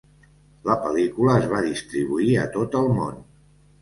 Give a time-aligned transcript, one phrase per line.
[0.69, 3.25] La pel·lícula es va distribuir a tot el món.